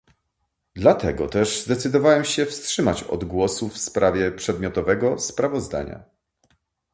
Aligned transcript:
Dlatego 0.75 1.27
też 1.27 1.63
zdecydowałem 1.65 2.25
się 2.25 2.45
wstrzymać 2.45 3.03
od 3.03 3.23
głosu 3.23 3.69
w 3.69 3.77
sprawie 3.77 4.31
przedmiotowego 4.31 5.19
sprawozdania 5.19 6.03